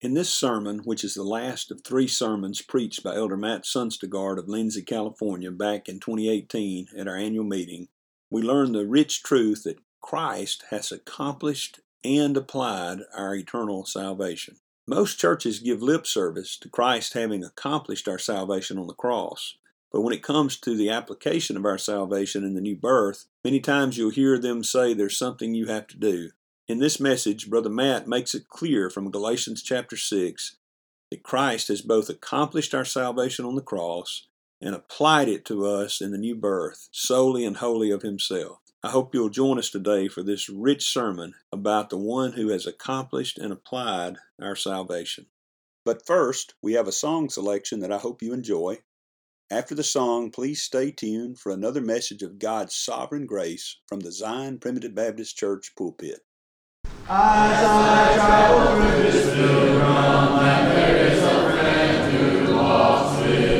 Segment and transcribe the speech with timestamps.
[0.00, 4.38] In this sermon, which is the last of three sermons preached by Elder Matt Sonstegard
[4.38, 7.88] of Lindsay, California, back in 2018 at our annual meeting,
[8.30, 14.58] we learn the rich truth that Christ has accomplished and applied our eternal salvation.
[14.86, 19.56] Most churches give lip service to Christ having accomplished our salvation on the cross.
[19.90, 23.58] But when it comes to the application of our salvation in the new birth, many
[23.58, 26.30] times you'll hear them say there's something you have to do.
[26.68, 30.56] In this message, Brother Matt makes it clear from Galatians chapter 6
[31.10, 34.26] that Christ has both accomplished our salvation on the cross
[34.60, 38.58] and applied it to us in the new birth, solely and wholly of Himself.
[38.82, 42.66] I hope you'll join us today for this rich sermon about the one who has
[42.66, 45.24] accomplished and applied our salvation.
[45.86, 48.80] But first, we have a song selection that I hope you enjoy.
[49.50, 54.12] After the song, please stay tuned for another message of God's sovereign grace from the
[54.12, 56.20] Zion Primitive Baptist Church pulpit.
[57.10, 63.57] As I travel through this pilgrim land, there is a friend who walks with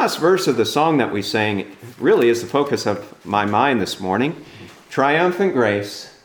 [0.00, 3.82] last verse of the song that we sang really is the focus of my mind
[3.82, 4.34] this morning.
[4.88, 6.22] Triumphant grace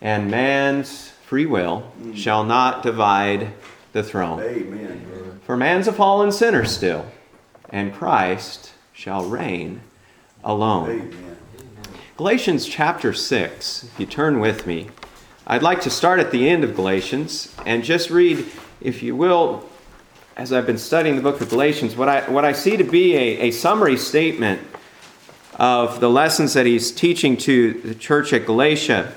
[0.00, 3.52] and man's free will shall not divide
[3.90, 4.40] the throne.
[4.40, 5.40] Amen.
[5.42, 7.04] For man's a fallen sinner still,
[7.68, 9.80] and Christ shall reign
[10.44, 10.90] alone.
[10.90, 11.36] Amen.
[12.16, 14.88] Galatians chapter 6, if you turn with me,
[15.48, 18.46] I'd like to start at the end of Galatians and just read,
[18.80, 19.68] if you will,
[20.36, 23.14] as I've been studying the book of Galatians, what I, what I see to be
[23.14, 24.60] a, a summary statement
[25.56, 29.12] of the lessons that he's teaching to the church at Galatia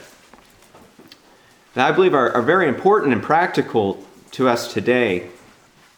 [1.73, 5.29] that I believe are, are very important and practical to us today.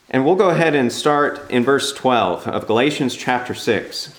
[0.09, 4.17] And we'll go ahead and start in verse 12 of Galatians chapter 6.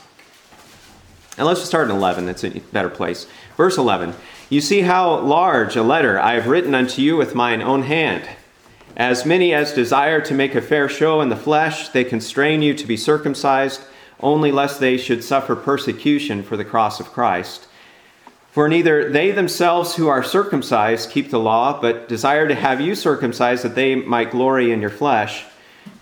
[1.38, 3.26] And let's just start in 11, that's a better place.
[3.56, 4.14] Verse 11
[4.50, 8.28] You see how large a letter I have written unto you with mine own hand.
[8.96, 12.72] As many as desire to make a fair show in the flesh, they constrain you
[12.72, 13.82] to be circumcised,
[14.20, 17.66] only lest they should suffer persecution for the cross of Christ.
[18.50, 22.94] For neither they themselves who are circumcised keep the law, but desire to have you
[22.94, 25.44] circumcised that they might glory in your flesh.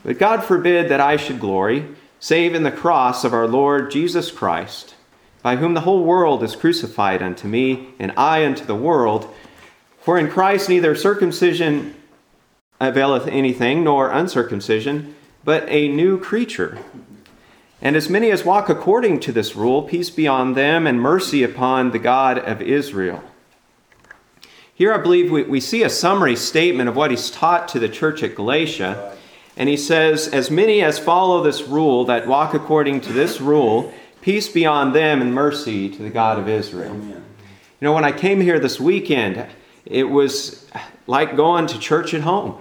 [0.05, 1.89] But God forbid that I should glory,
[2.21, 4.95] save in the cross of our Lord Jesus Christ,
[5.43, 9.35] by whom the whole world is crucified unto me, and I unto the world.
[10.01, 11.97] For in Christ neither circumcision
[12.81, 16.79] availeth anything, nor uncircumcision, but a new creature.
[17.81, 21.43] And as many as walk according to this rule, peace be on them and mercy
[21.43, 23.23] upon the God of Israel.
[24.75, 27.89] Here, I believe we, we see a summary statement of what he's taught to the
[27.89, 29.17] church at Galatia.
[29.57, 33.95] And he says, As many as follow this rule, that walk according to this rule,
[34.21, 36.91] peace be on them and mercy to the God of Israel.
[36.91, 37.25] Amen.
[37.81, 39.47] You know, when I came here this weekend,
[39.87, 40.67] it was
[41.07, 42.59] like going to church at home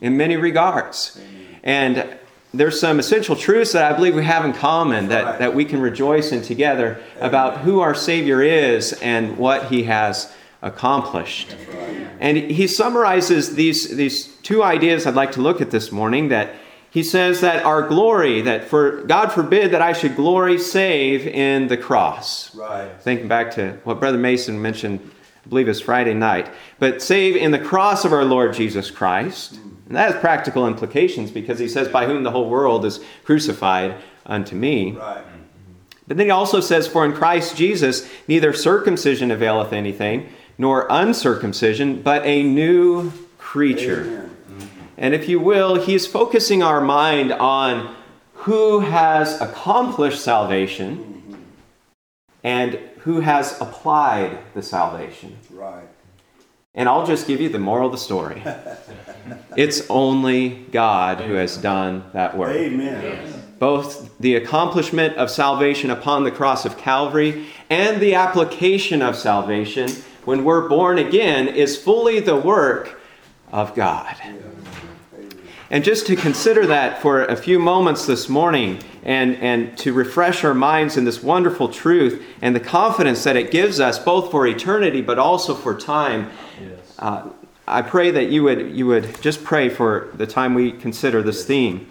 [0.00, 1.20] in many regards.
[1.62, 2.18] And
[2.52, 5.80] there's some essential truths that I believe we have in common that, that we can
[5.80, 10.32] rejoice in together about who our Savior is and what He has
[10.62, 11.56] accomplished.
[12.18, 16.54] And he summarizes these, these two ideas I'd like to look at this morning that
[16.90, 21.68] he says that our glory, that for God forbid that I should glory save in
[21.68, 22.54] the cross.
[22.54, 22.90] Right.
[23.00, 25.10] Thinking back to what Brother Mason mentioned
[25.44, 26.50] I believe it's Friday night.
[26.78, 29.58] But save in the cross of our Lord Jesus Christ.
[29.86, 33.96] And that has practical implications because he says, By whom the whole world is crucified
[34.26, 34.92] unto me.
[34.92, 35.24] Right.
[36.06, 40.28] But then he also says, For in Christ Jesus neither circumcision availeth anything,
[40.58, 44.30] nor uncircumcision, but a new creature.
[44.96, 47.96] And if you will, he's focusing our mind on
[48.34, 51.44] who has accomplished salvation
[52.42, 55.36] and who has applied the salvation.
[55.50, 55.88] Right.
[56.74, 58.42] And I'll just give you the moral of the story.
[59.56, 62.54] it's only God who has done that work.
[62.54, 63.42] Amen.
[63.58, 69.90] Both the accomplishment of salvation upon the cross of Calvary and the application of salvation
[70.24, 73.00] when we're born again is fully the work
[73.52, 74.16] of God.
[75.70, 80.42] And just to consider that for a few moments this morning and, and to refresh
[80.42, 84.46] our minds in this wonderful truth and the confidence that it gives us both for
[84.48, 86.28] eternity but also for time,
[86.60, 86.96] Yes.
[86.98, 87.28] uh,
[87.68, 91.44] I pray that you would, you would just pray for the time we consider this
[91.46, 91.88] theme.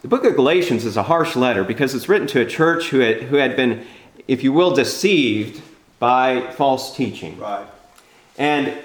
[0.00, 3.00] The book of Galatians is a harsh letter because it's written to a church who
[3.00, 3.84] had, who had been,
[4.26, 5.60] if you will, deceived
[5.98, 7.38] by false teaching.
[7.38, 7.66] Right.
[8.38, 8.78] And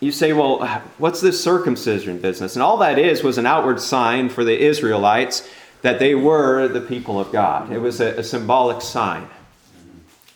[0.00, 0.66] you say, well,
[0.98, 2.56] what's this circumcision business?
[2.56, 5.48] And all that is was an outward sign for the Israelites
[5.82, 7.70] that they were the people of God.
[7.70, 9.28] It was a, a symbolic sign.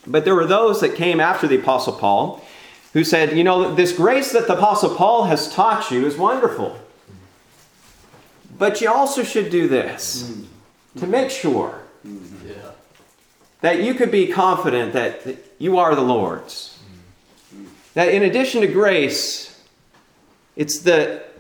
[0.06, 2.44] But there were those that came after the Apostle Paul
[2.92, 6.78] who said, you know, this grace that the Apostle Paul has taught you is wonderful.
[8.58, 10.44] But you also should do this
[10.96, 11.82] to make sure
[13.60, 16.78] that you could be confident that you are the Lord's.
[17.94, 19.47] That in addition to grace,
[20.58, 21.32] it's that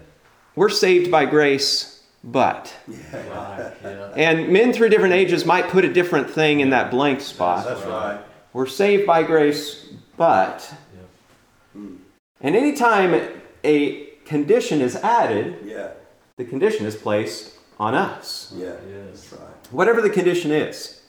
[0.56, 2.74] we're saved by grace, but.
[3.12, 3.72] Right.
[3.84, 4.12] Yeah.
[4.16, 7.66] And men through different ages might put a different thing in that blank spot.
[7.66, 8.20] That's right.
[8.54, 10.72] We're saved by grace, but.
[11.74, 13.10] And anytime
[13.64, 15.88] a condition is added, Yeah.
[16.36, 18.52] the condition is placed on us.
[18.56, 18.66] Yeah.
[18.88, 19.28] Yes.
[19.30, 19.72] That's right.
[19.72, 21.00] whatever the condition is.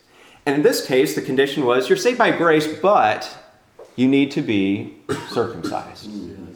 [0.46, 3.22] And in this case, the condition was you're saved by grace, but
[3.96, 4.96] you need to be
[5.30, 6.10] circumcised.
[6.10, 6.49] Yes.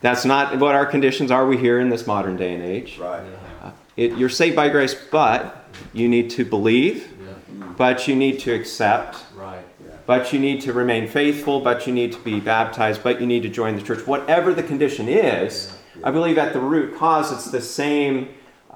[0.00, 2.98] That's not what our conditions are we hear in this modern day and age.
[2.98, 3.22] Right.
[3.62, 7.64] Uh, it, you're saved by grace, but you need to believe, Yeah.
[7.76, 9.58] but you need to accept, Right.
[9.84, 9.92] Yeah.
[10.06, 13.42] but you need to remain faithful, but you need to be baptized, but you need
[13.42, 14.06] to join the church.
[14.06, 15.72] Whatever the condition is,
[16.04, 18.28] I believe at the root cause it's the same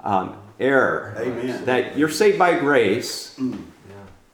[0.02, 1.14] um, error.
[1.20, 1.64] Amen.
[1.66, 3.54] That you're saved by grace, Yeah.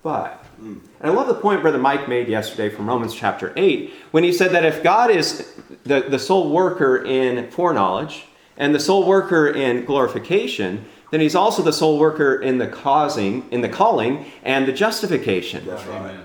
[0.02, 0.42] but.
[0.58, 4.32] And I love the point Brother Mike made yesterday from Romans chapter 8 when he
[4.32, 9.48] said that if God is the, the sole worker in foreknowledge and the sole worker
[9.48, 14.66] in glorification, then he's also the sole worker in the causing, in the calling and
[14.66, 16.16] the justification That's right.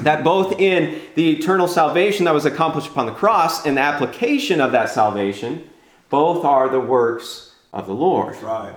[0.00, 4.60] That both in the eternal salvation that was accomplished upon the cross and the application
[4.60, 5.68] of that salvation,
[6.10, 8.34] both are the works of the Lord.
[8.34, 8.74] That's right.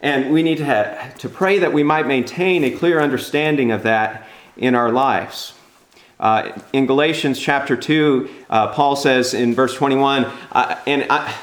[0.00, 3.82] And we need to, have, to pray that we might maintain a clear understanding of
[3.82, 4.26] that
[4.56, 5.52] in our lives.
[6.18, 11.34] Uh, in Galatians chapter 2, uh, Paul says in verse 21, uh, and I,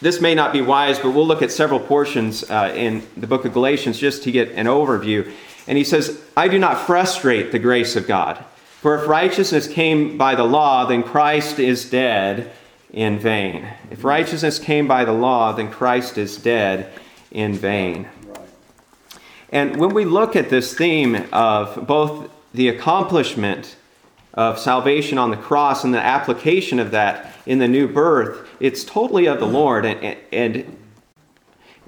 [0.00, 3.44] this may not be wise, but we'll look at several portions uh, in the book
[3.44, 5.30] of Galatians just to get an overview.
[5.66, 8.42] And he says, I do not frustrate the grace of God.
[8.80, 12.52] For if righteousness came by the law, then Christ is dead
[12.92, 13.66] in vain.
[13.90, 16.92] If righteousness came by the law, then Christ is dead
[17.36, 18.08] in vain.
[19.50, 23.76] And when we look at this theme of both the accomplishment
[24.34, 28.84] of salvation on the cross and the application of that in the new birth, it's
[28.84, 29.84] totally of the Lord.
[29.84, 30.76] And, and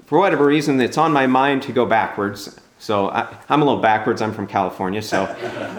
[0.05, 2.59] for whatever reason, it's on my mind to go backwards.
[2.77, 4.21] So I, am a little backwards.
[4.21, 5.23] I'm from California, so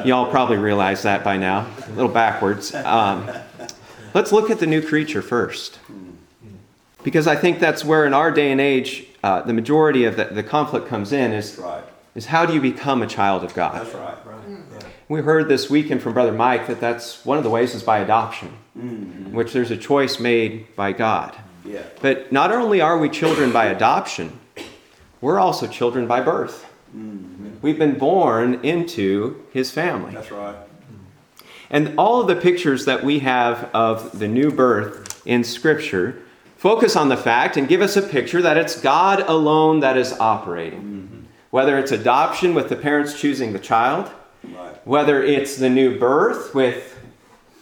[0.04, 1.66] y'all probably realize that by now.
[1.86, 2.74] A little backwards.
[2.74, 3.30] Um,
[4.14, 5.78] let's look at the new creature first.
[7.02, 10.24] Because I think that's where, in our day and age, uh, the majority of the,
[10.24, 11.84] the conflict comes in is, right.
[12.14, 13.74] is how do you become a child of God?
[13.74, 14.16] That's right.
[15.08, 17.98] We heard this weekend from Brother Mike that that's one of the ways is by
[17.98, 19.32] adoption, mm-hmm.
[19.32, 21.36] which there's a choice made by God.
[21.64, 21.82] Yeah.
[22.00, 24.38] But not only are we children by adoption,
[25.20, 26.64] we're also children by birth.
[26.96, 27.56] Mm-hmm.
[27.60, 30.14] We've been born into his family.
[30.14, 30.54] That's right.
[31.70, 36.22] And all of the pictures that we have of the new birth in Scripture
[36.60, 40.12] focus on the fact and give us a picture that it's God alone that is
[40.20, 40.80] operating.
[40.82, 41.20] Mm-hmm.
[41.48, 44.10] Whether it's adoption with the parents choosing the child,
[44.44, 44.86] right.
[44.86, 46.98] whether it's the new birth with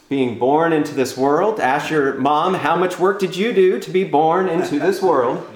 [0.09, 1.61] being born into this world.
[1.61, 5.47] Ask your mom, how much work did you do to be born into this world?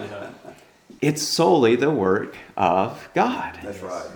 [1.02, 3.60] It's solely the work of God.
[3.62, 4.08] That's right.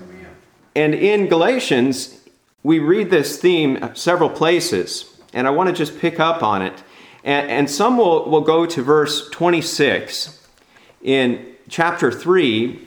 [0.74, 2.22] And in Galatians,
[2.63, 6.81] we read this theme several places, and I want to just pick up on it.
[7.27, 10.48] And, and some will, will go to verse 26
[11.03, 12.79] in chapter 3.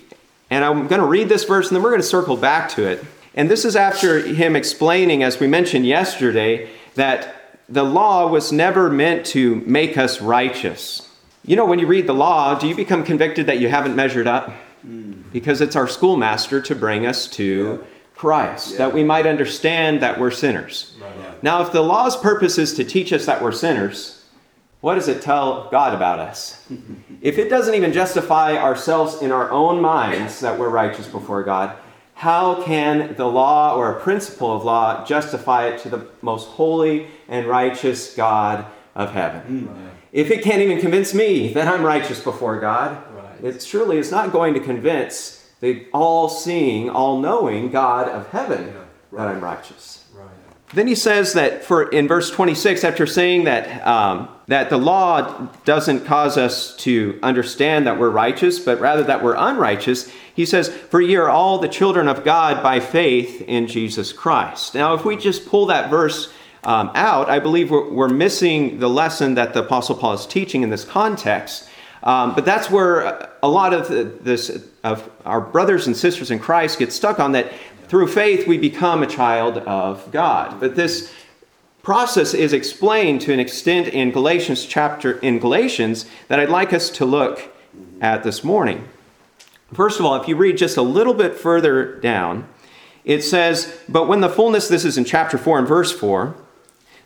[0.48, 2.88] And I'm going to read this verse, and then we're going to circle back to
[2.88, 3.04] it.
[3.34, 8.88] And this is after him explaining, as we mentioned yesterday, that the law was never
[8.88, 11.06] meant to make us righteous.
[11.44, 14.26] You know, when you read the law, do you become convicted that you haven't measured
[14.26, 14.52] up?
[14.86, 15.22] Mm.
[15.34, 17.86] Because it's our schoolmaster to bring us to yeah.
[18.14, 18.78] Christ, yeah.
[18.78, 20.96] that we might understand that we're sinners.
[20.98, 21.42] Right.
[21.42, 24.19] Now, if the law's purpose is to teach us that we're sinners,
[24.80, 26.66] what does it tell God about us?
[27.20, 31.76] if it doesn't even justify ourselves in our own minds that we're righteous before God,
[32.14, 37.08] how can the law or a principle of law justify it to the most holy
[37.28, 39.68] and righteous God of heaven?
[39.68, 39.90] Mm.
[40.12, 43.54] If it can't even convince me that I'm righteous before God, right.
[43.54, 48.66] it surely is not going to convince the all seeing, all knowing God of heaven
[48.66, 48.72] yeah.
[49.10, 49.24] right.
[49.24, 50.04] that I'm righteous.
[50.72, 55.48] Then he says that for in verse 26, after saying that um, that the law
[55.64, 60.68] doesn't cause us to understand that we're righteous, but rather that we're unrighteous, he says,
[60.68, 65.04] "For ye are all the children of God by faith in Jesus Christ." Now, if
[65.04, 66.32] we just pull that verse
[66.64, 70.62] um, out, I believe we're, we're, missing the lesson that the Apostle Paul is teaching
[70.62, 71.68] in this context.
[72.02, 73.88] Um, but that's where a lot of
[74.24, 77.52] this of our brothers and sisters in Christ get stuck on that
[77.90, 80.60] through faith, we become a child of God.
[80.60, 81.12] But this
[81.82, 86.90] process is explained to an extent in Galatians chapter in Galatians that I'd like us
[86.90, 87.50] to look
[88.00, 88.88] at this morning.
[89.72, 92.48] First of all, if you read just a little bit further down,
[93.04, 96.34] it says, But when the fullness, this is in chapter 4 and verse 4,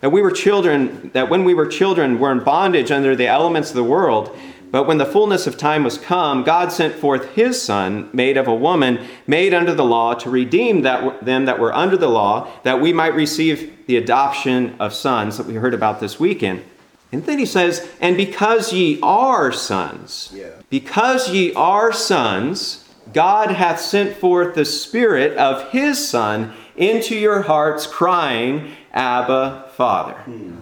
[0.01, 3.71] that we were children, that when we were children, were in bondage under the elements
[3.71, 4.37] of the world.
[4.75, 8.49] But when the fullness of time was come, God sent forth his Son, made of
[8.49, 12.51] a woman, made under the law, to redeem that, them that were under the law,
[12.65, 16.65] that we might receive the adoption of sons that we heard about this weekend.
[17.13, 20.51] And then he says, And because ye are sons, yeah.
[20.71, 27.43] because ye are sons, God hath sent forth the Spirit of his Son into your
[27.43, 30.15] hearts, crying, Abba, Father.
[30.23, 30.57] Hmm.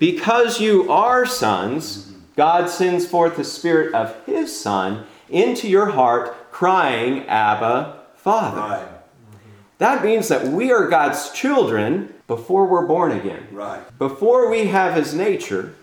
[0.00, 6.50] Because you are sons, God sends forth the Spirit of His Son into your heart,
[6.52, 8.60] crying, Abba, Father.
[8.60, 8.86] Right.
[8.86, 9.38] Mm-hmm.
[9.78, 13.46] That means that we are God's children before we're born again.
[13.50, 13.82] Right.
[13.98, 15.74] Before we have His nature,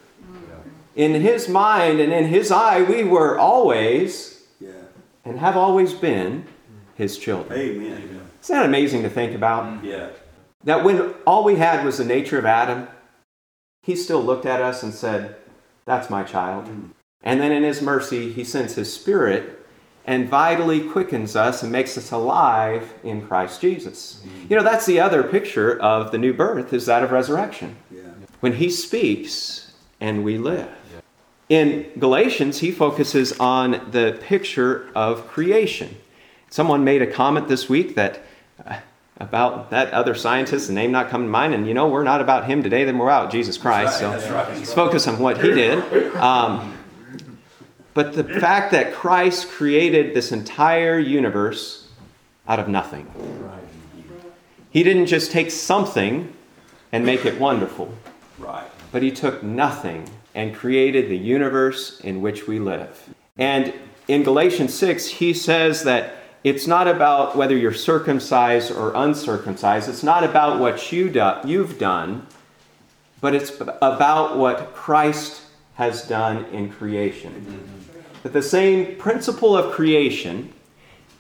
[0.96, 4.72] in His mind and in His eye, we were always yeah.
[5.24, 6.46] and have always been
[6.96, 7.58] His children.
[7.58, 8.22] Amen.
[8.42, 9.66] Isn't that amazing to think about?
[9.66, 9.86] Mm-hmm.
[9.86, 10.10] Yeah.
[10.64, 12.88] That when all we had was the nature of Adam,
[13.84, 15.36] He still looked at us and said,
[15.90, 16.68] that's my child.
[16.68, 16.92] Mm.
[17.24, 19.66] And then in His mercy, He sends His Spirit
[20.06, 24.22] and vitally quickens us and makes us alive in Christ Jesus.
[24.24, 24.50] Mm.
[24.52, 27.76] You know, that's the other picture of the new birth, is that of resurrection.
[27.92, 28.02] Yeah.
[28.40, 30.70] When He speaks and we live.
[31.50, 35.98] In Galatians, he focuses on the picture of creation.
[36.52, 38.22] Someone made a comment this week that
[38.64, 38.78] uh,
[39.20, 42.22] about that other scientist, the name not coming to mind, and you know, we're not
[42.22, 44.00] about him today, then we're about Jesus Christ.
[44.00, 46.16] so let's focus on what he did.
[46.16, 46.78] Um,
[47.94, 51.88] but the fact that Christ created this entire universe
[52.48, 53.08] out of nothing.
[54.70, 56.34] He didn't just take something
[56.92, 57.94] and make it wonderful,
[58.38, 58.66] Right.
[58.92, 63.10] but he took nothing and created the universe in which we live.
[63.38, 63.74] And
[64.08, 69.90] in Galatians 6, he says that it's not about whether you're circumcised or uncircumcised.
[69.90, 72.26] It's not about what you do, you've done,
[73.22, 75.44] but it's about what Christ
[75.76, 77.34] has done in creation.
[77.34, 78.00] Mm-hmm.
[78.24, 80.54] That the same principle of creation,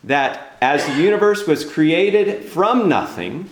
[0.03, 3.49] that as the universe was created from nothing,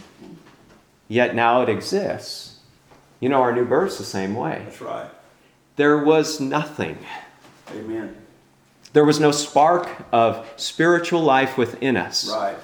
[1.08, 2.60] yet now it exists.
[3.20, 4.62] You know, our new birth's the same way.
[4.66, 5.10] That's right.
[5.76, 6.98] There was nothing.
[7.72, 8.16] Amen.
[8.94, 12.32] There was no spark of spiritual life within us.
[12.32, 12.58] Right.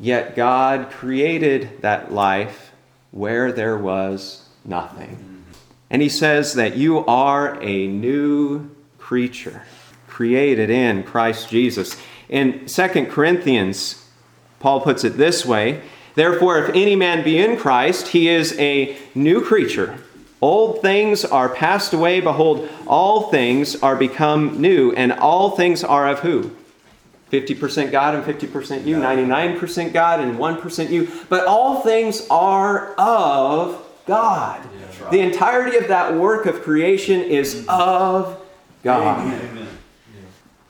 [0.00, 2.72] Yet God created that life
[3.12, 5.44] where there was nothing.
[5.90, 9.62] And He says that you are a new creature,
[10.08, 11.96] created in Christ Jesus.
[12.28, 14.08] In 2 Corinthians,
[14.58, 15.82] Paul puts it this way
[16.14, 19.98] Therefore, if any man be in Christ, he is a new creature.
[20.42, 22.20] Old things are passed away.
[22.20, 24.92] Behold, all things are become new.
[24.92, 26.50] And all things are of who?
[27.30, 31.10] 50% God and 50% you, 99% God and 1% you.
[31.30, 34.60] But all things are of God.
[35.10, 38.38] The entirety of that work of creation is of
[38.82, 39.20] God.
[39.20, 39.68] Amen.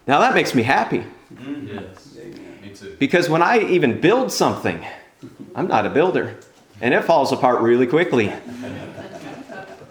[0.06, 1.66] Now that makes me happy mm-hmm.
[1.68, 2.16] Yes.
[2.62, 2.96] Me too.
[2.98, 4.84] because when I even build something,
[5.54, 6.36] I'm not a builder
[6.80, 8.32] and it falls apart really quickly.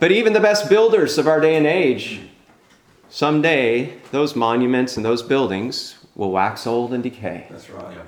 [0.01, 2.22] But even the best builders of our day and age,
[3.12, 7.46] someday those monuments and those buildings will wax old and decay.
[7.51, 7.96] That's right.
[7.96, 8.01] Yeah.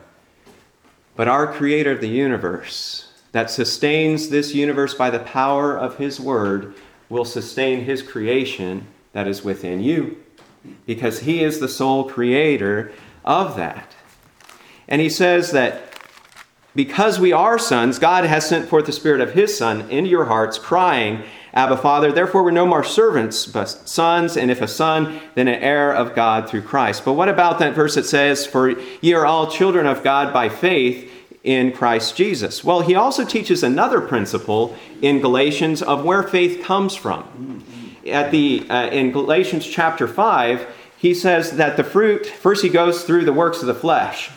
[1.15, 6.19] But our creator of the universe, that sustains this universe by the power of his
[6.19, 6.73] word,
[7.09, 10.17] will sustain his creation that is within you.
[10.87, 12.91] Because he is the sole creator
[13.23, 13.93] of that.
[14.87, 15.92] And he says that
[16.75, 20.25] because we are sons, God has sent forth the Spirit of His Son into your
[20.25, 22.11] hearts, crying, Abba, Father.
[22.11, 26.15] Therefore, we're no more servants, but sons, and if a son, then an heir of
[26.15, 27.05] God through Christ.
[27.05, 30.49] But what about that verse that says, For ye are all children of God by
[30.49, 31.11] faith
[31.43, 32.63] in Christ Jesus?
[32.63, 37.63] Well, he also teaches another principle in Galatians of where faith comes from.
[38.07, 43.03] At the, uh, in Galatians chapter 5, he says that the fruit, first he goes
[43.03, 44.31] through the works of the flesh.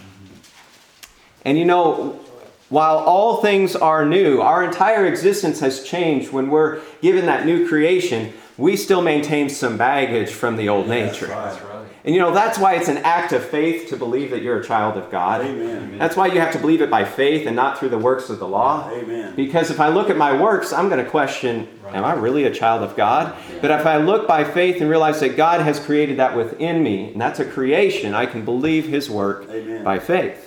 [1.47, 2.21] And you know,
[2.69, 7.69] while all things are new, our entire existence has changed when we're given that new
[7.69, 11.27] creation, we still maintain some baggage from the old nature.
[11.27, 11.77] That's right.
[12.07, 14.65] And you know, that's why it's an act of faith to believe that you're a
[14.65, 15.45] child of God.
[15.45, 15.99] Amen.
[15.99, 18.39] That's why you have to believe it by faith and not through the works of
[18.39, 18.89] the law.
[18.93, 19.35] Amen.
[19.35, 22.55] Because if I look at my works, I'm going to question, am I really a
[22.55, 23.37] child of God?
[23.61, 27.11] But if I look by faith and realize that God has created that within me,
[27.11, 29.83] and that's a creation, I can believe his work Amen.
[29.83, 30.46] by faith.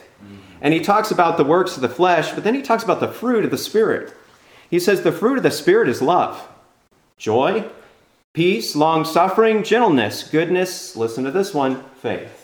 [0.62, 3.08] And he talks about the works of the flesh, but then he talks about the
[3.08, 4.14] fruit of the Spirit.
[4.70, 6.48] He says the fruit of the Spirit is love,
[7.18, 7.66] joy,
[8.34, 10.96] peace, long suffering, gentleness, goodness.
[10.96, 12.36] Listen to this one faith.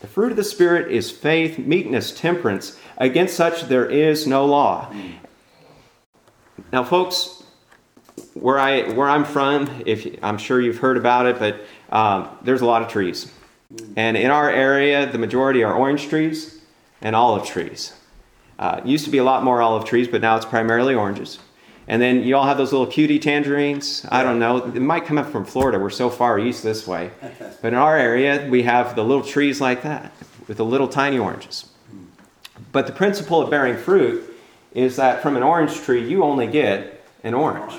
[0.00, 2.78] The fruit of the Spirit is faith, meekness, temperance.
[2.96, 4.94] Against such there is no law.
[6.72, 7.42] Now, folks,
[8.34, 12.60] where I where I'm from, if I'm sure you've heard about it, but um, there's
[12.60, 13.30] a lot of trees,
[13.96, 16.59] and in our area, the majority are orange trees
[17.02, 17.94] and olive trees.
[18.58, 21.38] Uh, used to be a lot more olive trees, but now it's primarily oranges.
[21.88, 24.06] And then you all have those little cutie tangerines.
[24.10, 24.58] I don't know.
[24.58, 25.78] It might come up from Florida.
[25.78, 27.10] We're so far east this way.
[27.62, 30.12] But in our area, we have the little trees like that
[30.48, 31.68] with the little tiny oranges.
[32.72, 34.34] But the principle of bearing fruit
[34.72, 37.74] is that from an orange tree, you only get an orange.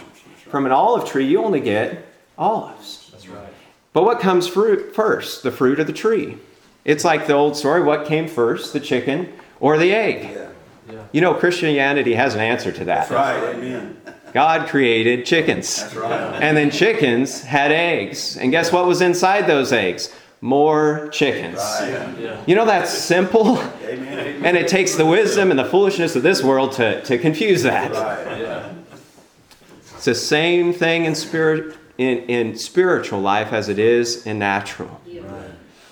[0.49, 2.05] From an olive tree, you only get
[2.37, 3.09] olives.
[3.11, 3.53] That's right.
[3.93, 5.43] But what comes fruit first?
[5.43, 6.37] The fruit of the tree.
[6.83, 10.31] It's like the old story what came first, the chicken or the egg?
[10.31, 10.49] Yeah.
[10.89, 11.03] Yeah.
[11.11, 13.07] You know, Christianity has an answer to that.
[13.07, 13.55] That's right.
[13.55, 14.01] Amen.
[14.33, 15.81] God created chickens.
[15.81, 16.41] That's right.
[16.41, 18.37] And then chickens had eggs.
[18.37, 20.13] And guess what was inside those eggs?
[20.39, 21.57] More chickens.
[21.57, 22.17] Right.
[22.19, 22.43] Yeah.
[22.47, 23.59] You know, that's simple.
[23.83, 24.43] Amen.
[24.43, 27.91] And it takes the wisdom and the foolishness of this world to, to confuse that.
[27.91, 28.41] Right.
[28.41, 28.73] Yeah.
[29.95, 34.99] It's the same thing in spirit in, in spiritual life as it is in natural.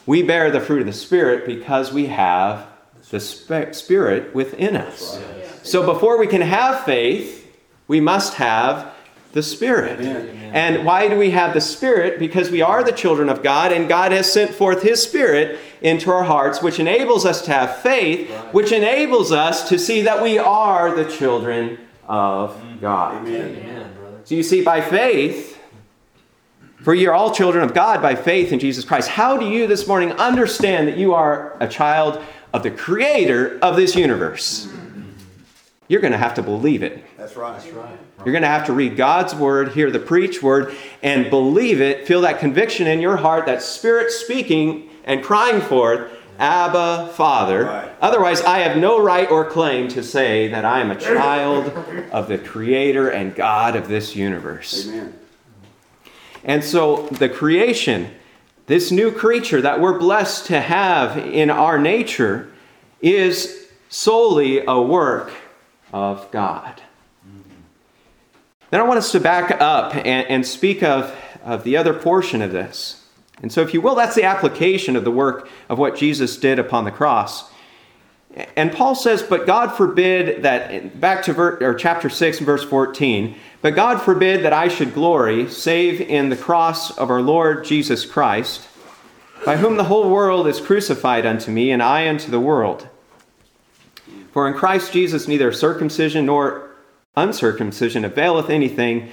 [0.09, 2.65] We bear the fruit of the Spirit because we have
[3.11, 5.21] the sp- Spirit within us.
[5.61, 7.47] So before we can have faith,
[7.87, 8.91] we must have
[9.33, 9.99] the Spirit.
[9.99, 12.17] And why do we have the Spirit?
[12.17, 16.09] Because we are the children of God, and God has sent forth His Spirit into
[16.09, 20.39] our hearts, which enables us to have faith, which enables us to see that we
[20.39, 23.27] are the children of God.
[23.27, 23.93] Amen.
[24.23, 25.58] So you see, by faith,
[26.81, 29.09] for you're all children of God by faith in Jesus Christ.
[29.09, 33.75] How do you this morning understand that you are a child of the Creator of
[33.75, 34.67] this universe?
[35.87, 37.03] You're going to have to believe it.
[37.17, 37.59] That's right.
[37.59, 37.97] That's right.
[38.19, 42.05] You're going to have to read God's word, hear the preached word, and believe it.
[42.05, 47.65] Feel that conviction in your heart, that Spirit speaking and crying forth, Abba, Father.
[47.65, 47.91] Right.
[48.01, 51.67] Otherwise, I have no right or claim to say that I am a child
[52.11, 54.87] of the Creator and God of this universe.
[54.87, 55.13] Amen.
[56.43, 58.13] And so, the creation,
[58.67, 62.51] this new creature that we're blessed to have in our nature,
[63.01, 65.31] is solely a work
[65.91, 66.81] of God.
[68.69, 72.41] Then I want us to back up and, and speak of, of the other portion
[72.41, 73.07] of this.
[73.41, 76.59] And so, if you will, that's the application of the work of what Jesus did
[76.59, 77.49] upon the cross.
[78.55, 82.63] And Paul says, But God forbid that, back to ver, or chapter 6 and verse
[82.63, 87.65] 14, but God forbid that I should glory save in the cross of our Lord
[87.65, 88.67] Jesus Christ,
[89.45, 92.87] by whom the whole world is crucified unto me, and I unto the world.
[94.31, 96.69] For in Christ Jesus neither circumcision nor
[97.15, 99.09] uncircumcision availeth anything,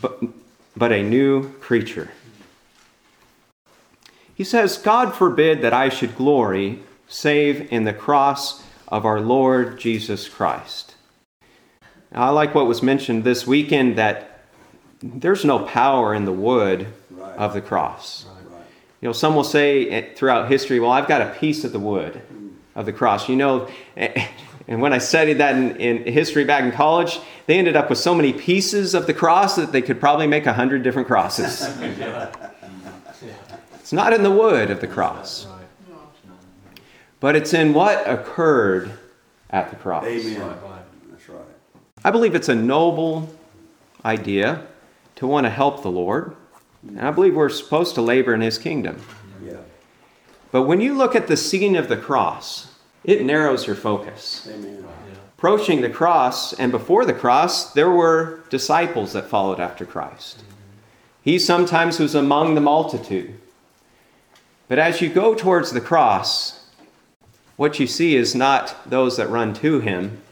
[0.00, 0.22] but,
[0.76, 2.10] but a new creature.
[4.34, 9.78] He says, God forbid that I should glory save in the cross of our Lord
[9.78, 10.93] Jesus Christ.
[12.14, 14.46] I like what was mentioned this weekend that
[15.02, 16.86] there's no power in the wood
[17.24, 17.38] Right.
[17.38, 18.26] of the cross.
[18.26, 18.62] Right.
[19.00, 22.22] You know, some will say throughout history, well, I've got a piece of the wood
[22.32, 22.50] mm.
[22.74, 23.28] of the cross.
[23.28, 27.76] You know, and when I studied that in, in history back in college, they ended
[27.76, 30.82] up with so many pieces of the cross that they could probably make a hundred
[30.82, 31.62] different crosses.
[33.74, 35.46] it's not in the wood of the cross,
[37.20, 38.90] but it's in what occurred
[39.50, 40.04] at the cross.
[40.04, 40.56] Amen.
[42.04, 42.10] Right.
[42.10, 42.10] That's right.
[42.10, 43.34] I believe it's a noble
[44.04, 44.66] idea
[45.16, 46.36] to want to help the Lord.
[46.86, 49.00] And I believe we're supposed to labor in His kingdom.
[49.42, 49.58] Yeah.
[50.52, 52.68] But when you look at the scene of the cross,
[53.04, 54.48] it narrows your focus.
[54.52, 54.82] Amen.
[54.82, 55.14] Yeah.
[55.36, 60.42] Approaching the cross, and before the cross, there were disciples that followed after Christ.
[61.22, 63.34] He sometimes was among the multitude.
[64.68, 66.66] But as you go towards the cross,
[67.56, 70.22] what you see is not those that run to him,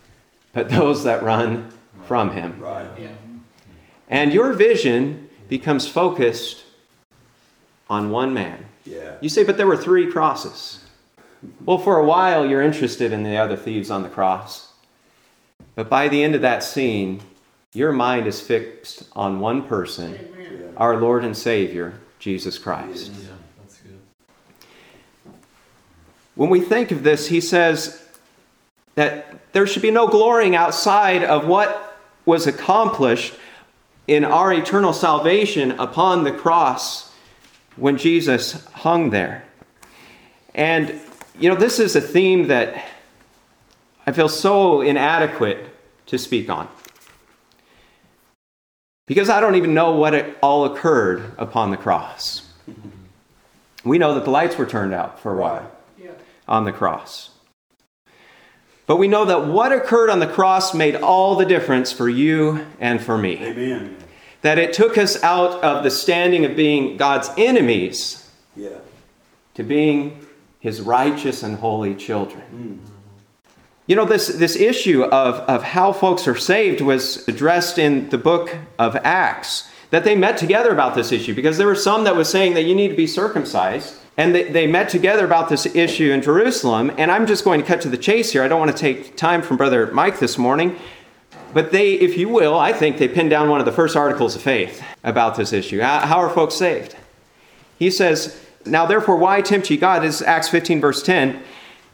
[0.52, 1.72] but those that run
[2.06, 2.58] from him.
[2.60, 2.88] Right.
[4.08, 6.64] And your vision becomes focused
[7.88, 8.66] on one man.
[8.84, 9.16] Yeah.
[9.20, 10.84] You say, but there were three crosses.
[11.64, 14.72] Well, for a while, you're interested in the other thieves on the cross.
[15.74, 17.20] But by the end of that scene,
[17.72, 20.66] your mind is fixed on one person, Yeah.
[20.76, 23.12] our Lord and Savior, Jesus Christ.
[23.12, 23.28] Yeah.
[23.60, 23.98] That's good.
[26.34, 28.01] When we think of this, he says
[28.94, 33.34] that there should be no glorying outside of what was accomplished
[34.06, 37.12] in our eternal salvation upon the cross
[37.76, 39.44] when Jesus hung there.
[40.54, 41.00] And,
[41.38, 42.84] you know, this is a theme that
[44.06, 45.68] I feel so inadequate
[46.06, 46.68] to speak on.
[49.06, 52.48] Because I don't even know what it all occurred upon the cross.
[53.84, 55.68] We know that the lights were turned out for a while
[56.46, 57.31] on the cross.
[58.86, 62.66] But we know that what occurred on the cross made all the difference for you
[62.80, 63.38] and for me.
[63.38, 63.96] Amen.
[64.42, 68.78] That it took us out of the standing of being God's enemies Yeah.
[69.54, 70.26] to being
[70.58, 72.42] his righteous and holy children.
[72.42, 72.92] Mm-hmm.
[73.86, 78.18] You know, this, this issue of, of how folks are saved was addressed in the
[78.18, 79.68] book of Acts.
[79.90, 82.62] That they met together about this issue because there were some that was saying that
[82.62, 83.96] you need to be circumcised.
[84.16, 86.92] And they, they met together about this issue in Jerusalem.
[86.98, 88.42] And I'm just going to cut to the chase here.
[88.42, 90.78] I don't want to take time from Brother Mike this morning.
[91.54, 94.36] But they, if you will, I think they pinned down one of the first articles
[94.36, 95.80] of faith about this issue.
[95.80, 96.96] How, are folks saved?
[97.78, 100.02] He says, Now therefore, why tempt ye God?
[100.02, 101.42] This is Acts 15, verse 10.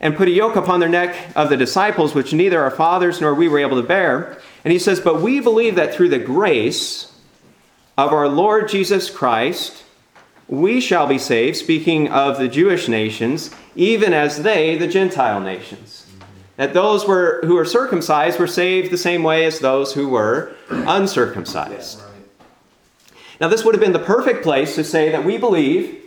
[0.00, 3.34] And put a yoke upon their neck of the disciples, which neither our fathers nor
[3.34, 4.40] we were able to bear.
[4.64, 7.12] And he says, But we believe that through the grace
[7.96, 9.82] of our Lord Jesus Christ,
[10.48, 16.06] we shall be saved, speaking of the Jewish nations, even as they, the Gentile nations.
[16.56, 20.56] That those were, who were circumcised were saved the same way as those who were
[20.70, 22.02] uncircumcised.
[23.40, 26.02] Now, this would have been the perfect place to say that we believe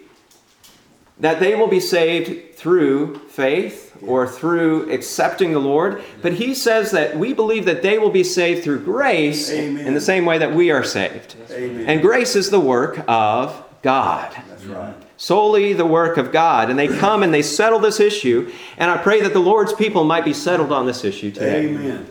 [1.19, 6.91] that they will be saved through faith or through accepting the Lord, but he says
[6.91, 9.85] that we believe that they will be saved through grace Amen.
[9.85, 11.35] in the same way that we are saved.
[11.51, 11.85] Amen.
[11.87, 14.35] And grace is the work of God.
[14.47, 14.93] That's right.
[15.17, 16.69] Solely the work of God.
[16.69, 18.51] And they come and they settle this issue.
[18.77, 21.67] And I pray that the Lord's people might be settled on this issue today.
[21.67, 22.07] Amen.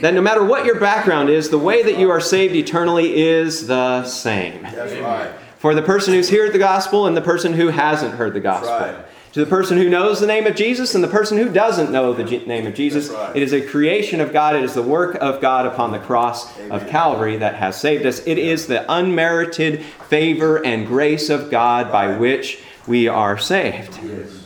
[0.00, 3.66] That no matter what your background is, the way that you are saved eternally is
[3.66, 4.62] the same.
[4.62, 5.32] That's right.
[5.58, 8.70] For the person who's heard the gospel and the person who hasn't heard the gospel.
[8.70, 9.04] right.
[9.38, 12.12] To the person who knows the name of Jesus and the person who doesn't know
[12.12, 13.36] the name of Jesus, right.
[13.36, 14.56] it is a creation of God.
[14.56, 18.18] It is the work of God upon the cross of Calvary that has saved us.
[18.26, 24.00] It is the unmerited favor and grace of God by which we are saved.
[24.02, 24.44] Yes.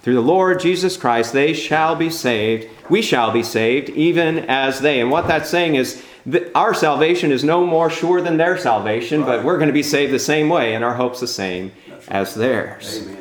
[0.00, 2.66] Through the Lord Jesus Christ, they shall be saved.
[2.88, 5.02] We shall be saved, even as they.
[5.02, 9.20] And what that's saying is that our salvation is no more sure than their salvation,
[9.24, 11.72] but we're going to be saved the same way, and our hope's the same
[12.08, 13.02] as theirs.
[13.02, 13.17] Amen.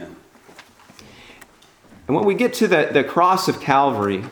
[2.08, 4.24] And when we get to the, the cross of Calvary,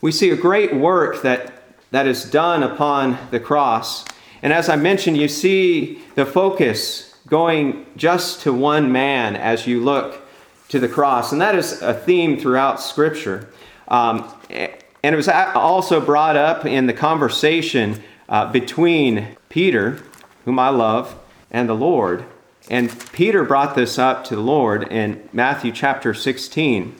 [0.00, 4.04] we see a great work that, that is done upon the cross.
[4.42, 9.82] And as I mentioned, you see the focus going just to one man as you
[9.82, 10.22] look
[10.68, 11.32] to the cross.
[11.32, 13.48] And that is a theme throughout Scripture.
[13.88, 20.02] Um, and it was also brought up in the conversation uh, between Peter,
[20.44, 21.18] whom I love,
[21.50, 22.24] and the Lord.
[22.70, 26.94] And Peter brought this up to the Lord in Matthew chapter 16.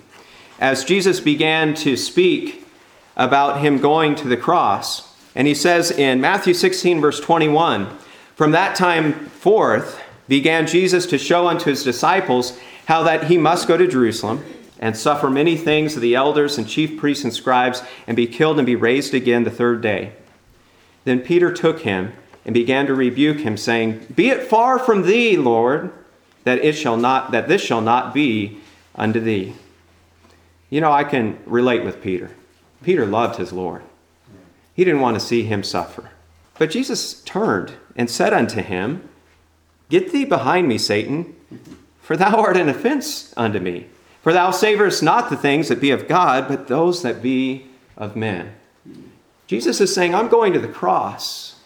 [0.58, 2.66] As Jesus began to speak
[3.16, 7.88] about him going to the cross, and he says in Matthew 16, verse 21,
[8.34, 13.68] From that time forth began Jesus to show unto his disciples how that he must
[13.68, 14.42] go to Jerusalem
[14.78, 18.58] and suffer many things of the elders and chief priests and scribes, and be killed
[18.58, 20.12] and be raised again the third day.
[21.04, 22.12] Then Peter took him
[22.48, 25.92] and began to rebuke him, saying, Be it far from thee, Lord,
[26.44, 28.56] that it shall not that this shall not be
[28.94, 29.52] unto thee.
[30.70, 32.30] You know, I can relate with Peter.
[32.82, 33.82] Peter loved his Lord.
[34.72, 36.08] He didn't want to see him suffer.
[36.58, 39.06] But Jesus turned and said unto him,
[39.90, 41.36] Get thee behind me, Satan,
[42.00, 43.88] for thou art an offense unto me.
[44.22, 48.16] For thou savorest not the things that be of God, but those that be of
[48.16, 48.54] men.
[49.46, 51.56] Jesus is saying, I'm going to the cross,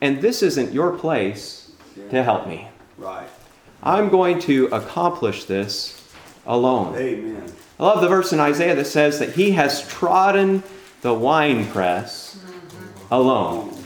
[0.00, 1.70] and this isn't your place
[2.10, 2.68] to help me.
[2.98, 3.28] Right.
[3.82, 6.12] I'm going to accomplish this
[6.46, 6.96] alone.
[6.96, 7.52] Amen.
[7.78, 10.62] I love the verse in Isaiah that says that he has trodden
[11.00, 13.14] the winepress mm-hmm.
[13.14, 13.76] alone.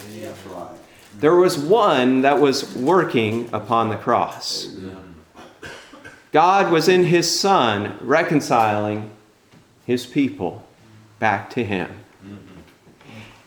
[1.18, 4.77] There was one that was working upon the cross.
[6.33, 9.11] God was in his Son reconciling
[9.87, 10.66] his people
[11.20, 11.88] back to him.
[12.22, 12.61] Mm-hmm.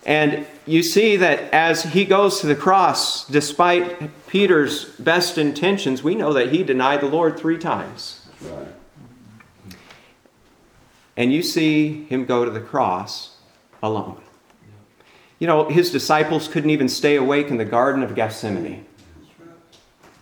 [0.06, 6.13] And you see that as he goes to the cross, despite Peter's best intentions, we
[6.13, 8.27] know that he denied the Lord three times.
[8.41, 8.67] Right.
[11.15, 13.38] And you see him go to the cross
[13.82, 14.21] alone.
[15.39, 18.86] You know, his disciples couldn't even stay awake in the Garden of Gethsemane,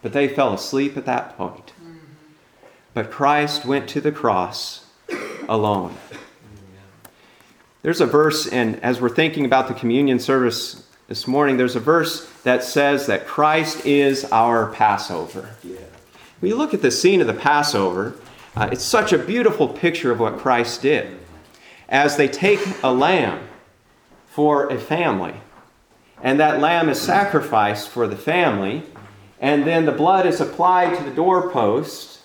[0.01, 1.73] but they fell asleep at that point.
[1.81, 1.97] Mm-hmm.
[2.93, 4.85] But Christ went to the cross
[5.49, 5.95] alone.
[7.85, 11.79] There's a verse, and as we're thinking about the communion service this morning, there's a
[11.79, 15.51] verse that says that Christ is our Passover.
[15.63, 15.77] Yeah.
[16.39, 18.15] When you look at the scene of the Passover,
[18.55, 21.15] uh, it's such a beautiful picture of what Christ did.
[21.87, 23.47] As they take a lamb
[24.25, 25.35] for a family,
[26.23, 28.81] and that lamb is sacrificed for the family,
[29.39, 32.21] and then the blood is applied to the doorpost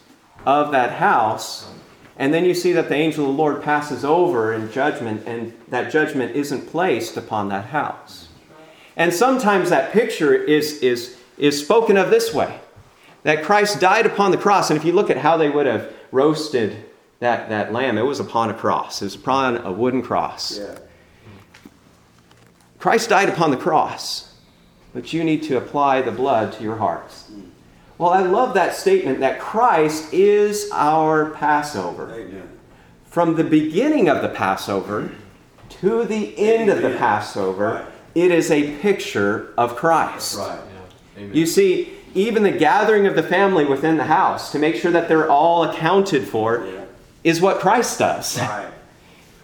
[0.46, 1.70] of that house,
[2.20, 5.54] and then you see that the angel of the Lord passes over in judgment, and
[5.68, 8.28] that judgment isn't placed upon that house.
[8.94, 12.60] And sometimes that picture is, is, is spoken of this way
[13.22, 14.68] that Christ died upon the cross.
[14.68, 16.84] And if you look at how they would have roasted
[17.20, 20.58] that, that lamb, it was upon a cross, it was upon a wooden cross.
[20.58, 20.78] Yeah.
[22.78, 24.34] Christ died upon the cross,
[24.92, 27.29] but you need to apply the blood to your hearts.
[28.00, 32.04] Well, I love that statement that Christ is our Passover.
[32.10, 32.48] Amen.
[33.04, 35.10] From the beginning of the Passover
[35.68, 37.84] to the end of the Passover, Right.
[38.14, 40.38] it is a picture of Christ.
[40.38, 40.60] Right.
[41.18, 41.30] Amen.
[41.34, 45.06] You see, even the gathering of the family within the house to make sure that
[45.06, 46.80] they're all accounted for Yeah.
[47.22, 48.40] is what Christ does.
[48.40, 48.68] Right.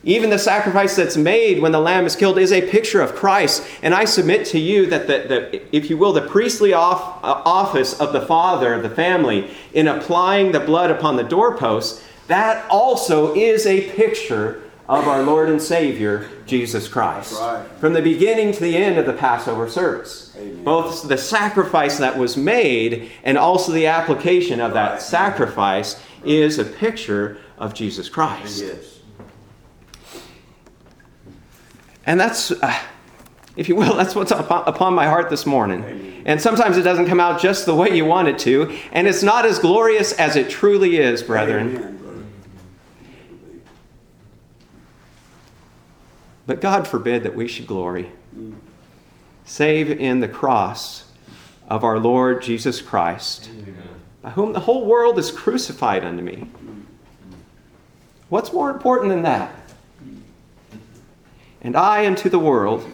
[0.07, 3.67] Even the sacrifice that's made when the lamb is killed is a picture of Christ.
[3.83, 7.43] And I submit to you that, the, the, if you will, the priestly off, uh,
[7.45, 12.65] office of the father of the family in applying the blood upon the doorpost, that
[12.71, 17.35] also is a picture of our Lord and Savior, Jesus Christ.
[17.41, 17.67] right.
[17.81, 20.33] From the beginning to the end of the Passover service.
[20.39, 20.63] Amen.
[20.63, 25.03] Both the sacrifice that was made and also the application of that Right.
[25.03, 28.63] sacrifice is a picture of Jesus Christ.
[28.65, 28.96] Yes.
[32.07, 32.75] And that's, uh,
[33.57, 36.23] if you will, that's what's up- upon my heart this morning.
[36.25, 39.23] And sometimes it doesn't come out just the way you want it to, and it's
[39.23, 41.93] not as glorious as it truly is, brethren.
[46.47, 48.11] But God forbid that we should glory,
[49.45, 51.05] save in the cross
[51.69, 53.51] of our Lord Jesus Christ,
[54.23, 56.49] by whom the whole world is crucified unto me.
[58.29, 59.51] What's more important than that?
[61.67, 62.89] And I unto the world.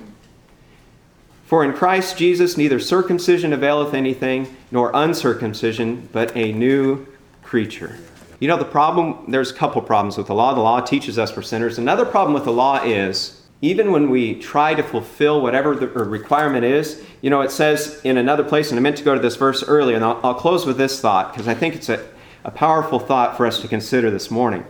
[1.44, 7.06] For in Christ Jesus neither circumcision availeth anything, nor uncircumcision, but a new
[7.42, 7.98] creature.
[8.40, 10.54] You know, the problem, there's a couple problems with the law.
[10.54, 11.76] The law teaches us we're sinners.
[11.76, 16.64] Another problem with the law is even when we try to fulfill whatever the requirement
[16.64, 19.36] is, you know, it says in another place, and I meant to go to this
[19.36, 22.08] verse earlier, and I'll, I'll close with this thought because I think it's a,
[22.42, 24.64] a powerful thought for us to consider this morning.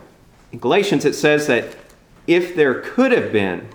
[0.51, 1.77] In Galatians, it says that
[2.27, 3.69] if there could have been.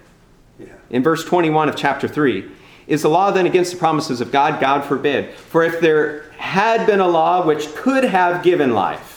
[0.90, 2.50] In verse 21 of chapter 3
[2.86, 6.86] is the law then against the promises of god god forbid for if there had
[6.86, 9.14] been a law which could have given life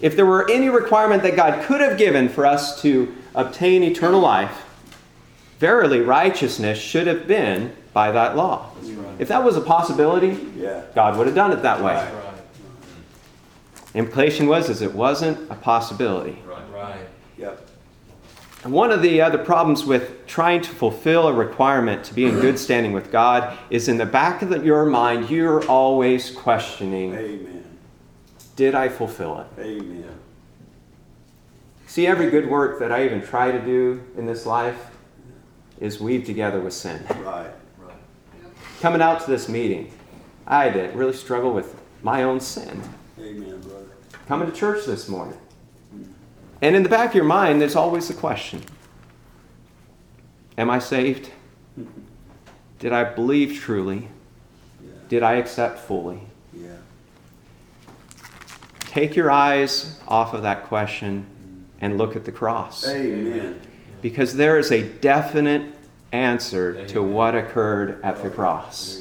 [0.00, 4.20] if there were any requirement that god could have given for us to obtain eternal
[4.20, 4.64] life
[5.58, 8.70] verily righteousness should have been by that law
[9.18, 10.82] if that was a possibility Yeah.
[10.94, 12.12] god would have done it that way Right.
[12.14, 12.18] Right,
[13.94, 17.06] implication was is it wasn't a possibility right, right.
[17.38, 17.68] Yep.
[18.64, 22.58] One of the other problems with trying to fulfill a requirement to be in good
[22.58, 27.78] standing with God is in the back of the, your mind, you're always questioning, Amen.
[28.54, 29.46] did I fulfill it?
[29.60, 30.18] Amen.
[31.88, 34.90] See, every good work that I even try to do in this life
[35.80, 37.04] is weaved together with sin.
[37.22, 37.50] Right.
[37.78, 37.94] Right.
[38.80, 39.92] Coming out to this meeting,
[40.46, 42.80] I did really struggle with my own sin.
[43.18, 43.86] Amen, brother.
[44.28, 45.36] Coming to church this morning.
[46.62, 48.62] And in the back of your mind, there's always the question
[50.56, 51.30] Am I saved?
[52.78, 54.08] Did I believe truly?
[54.82, 54.90] Yeah.
[55.08, 56.20] Did I accept fully?
[56.52, 56.76] Yeah.
[58.80, 61.26] Take your eyes off of that question
[61.80, 62.86] and look at the cross.
[62.88, 63.60] Amen.
[64.02, 65.74] Because there is a definite
[66.12, 69.00] answer to what occurred at the cross.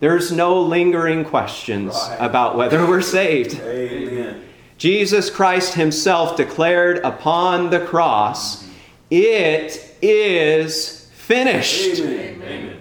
[0.00, 2.16] There's no lingering questions Right.
[2.20, 3.60] about whether we're saved.
[3.60, 4.43] Amen.
[4.78, 8.68] Jesus Christ Himself declared upon the cross,
[9.10, 12.00] It is finished.
[12.00, 12.42] Amen.
[12.42, 12.80] Amen.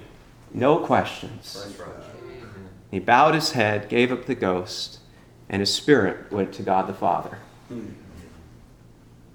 [0.54, 1.74] No questions.
[2.92, 5.00] He bowed his head, gave up the ghost,
[5.50, 7.40] and his spirit went to God the Father.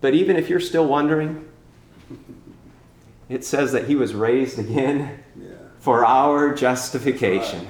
[0.00, 1.44] But even if you're still wondering,
[3.28, 5.48] it says that he was raised again Yeah.
[5.80, 7.66] for our justification.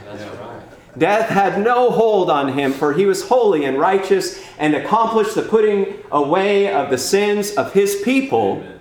[0.98, 5.42] Death had no hold on him, for he was holy and righteous and accomplished the
[5.42, 8.58] putting away of the sins of his people.
[8.58, 8.80] Amen.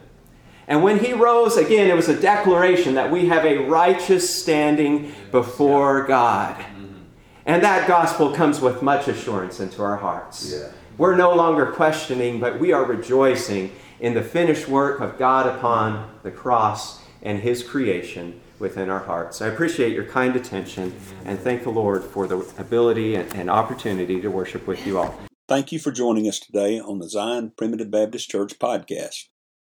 [0.68, 5.14] And when he rose again, it was a declaration that we have a righteous standing
[5.32, 6.56] before God.
[6.56, 7.04] Mm-hmm.
[7.46, 10.52] And that gospel comes with much assurance into our hearts.
[10.52, 10.72] Yeah.
[10.98, 16.10] We're no longer questioning, but we are rejoicing in the finished work of God upon
[16.24, 19.42] the cross and his creation within our hearts.
[19.42, 20.94] I appreciate your kind attention
[21.26, 25.18] and thank the Lord for the ability and opportunity to worship with you all.
[25.48, 29.28] Thank you for joining us today on the Zion Primitive Baptist Church podcast.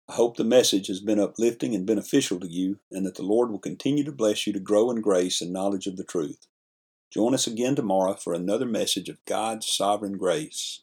[0.09, 3.51] I hope the message has been uplifting and beneficial to you, and that the Lord
[3.51, 6.47] will continue to bless you to grow in grace and knowledge of the truth.
[7.13, 10.83] Join us again tomorrow for another message of God's sovereign grace.